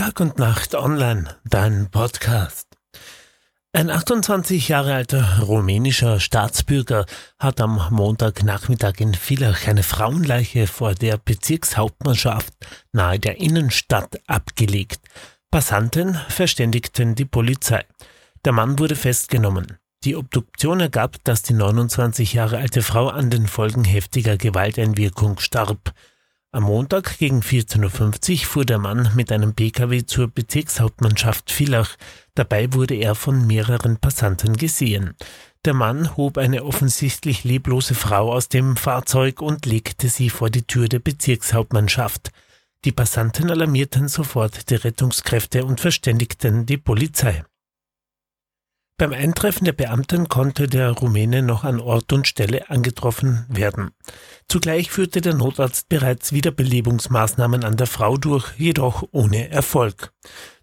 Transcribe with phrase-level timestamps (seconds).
[0.00, 2.66] Tag und Nacht online, dein Podcast.
[3.74, 7.04] Ein 28 Jahre alter rumänischer Staatsbürger
[7.38, 12.54] hat am Montagnachmittag in Villach eine Frauenleiche vor der Bezirkshauptmannschaft
[12.92, 15.02] nahe der Innenstadt abgelegt.
[15.50, 17.84] Passanten verständigten die Polizei.
[18.46, 19.76] Der Mann wurde festgenommen.
[20.04, 25.92] Die Obduktion ergab, dass die 29 Jahre alte Frau an den Folgen heftiger Gewalteinwirkung starb.
[26.52, 31.90] Am Montag gegen 14.50 Uhr fuhr der Mann mit einem Pkw zur Bezirkshauptmannschaft Villach.
[32.34, 35.14] Dabei wurde er von mehreren Passanten gesehen.
[35.64, 40.66] Der Mann hob eine offensichtlich leblose Frau aus dem Fahrzeug und legte sie vor die
[40.66, 42.32] Tür der Bezirkshauptmannschaft.
[42.84, 47.44] Die Passanten alarmierten sofort die Rettungskräfte und verständigten die Polizei.
[49.00, 53.92] Beim Eintreffen der Beamten konnte der Rumäne noch an Ort und Stelle angetroffen werden.
[54.46, 60.12] Zugleich führte der Notarzt bereits Wiederbelebungsmaßnahmen an der Frau durch, jedoch ohne Erfolg.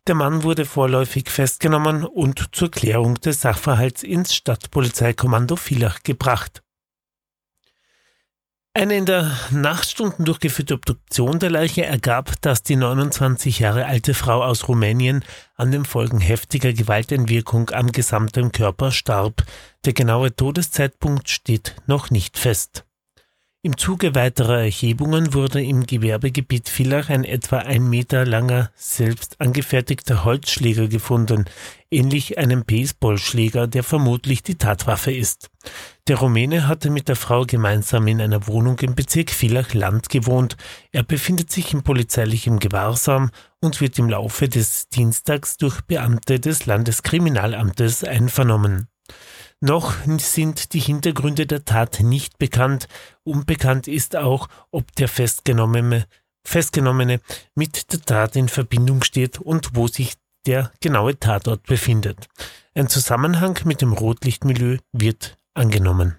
[0.05, 6.61] Der Mann wurde vorläufig festgenommen und zur Klärung des Sachverhalts ins Stadtpolizeikommando Villach gebracht.
[8.77, 14.43] Eine in der Nachtstunden durchgeführte Obduktion der Leiche ergab, dass die 29 Jahre alte Frau
[14.43, 15.25] aus Rumänien
[15.55, 19.41] an den Folgen heftiger Gewaltentwirkung am gesamten Körper starb.
[19.85, 22.86] Der genaue Todeszeitpunkt steht noch nicht fest.
[23.67, 30.23] Im Zuge weiterer Erhebungen wurde im Gewerbegebiet Villach ein etwa ein Meter langer, selbst angefertigter
[30.23, 31.43] Holzschläger gefunden,
[31.91, 35.49] ähnlich einem Baseballschläger, der vermutlich die Tatwaffe ist.
[36.07, 40.55] Der Rumäne hatte mit der Frau gemeinsam in einer Wohnung im Bezirk Villach Land gewohnt.
[40.93, 46.67] Er befindet sich in polizeilichem Gewahrsam und wird im Laufe des Dienstags durch Beamte des
[46.67, 48.87] Landeskriminalamtes einvernommen.
[49.59, 52.87] Noch sind die Hintergründe der Tat nicht bekannt.
[53.23, 56.05] Unbekannt ist auch, ob der Festgenommene,
[56.45, 57.21] Festgenommene
[57.55, 60.13] mit der Tat in Verbindung steht und wo sich
[60.45, 62.27] der genaue Tatort befindet.
[62.75, 66.17] Ein Zusammenhang mit dem Rotlichtmilieu wird angenommen.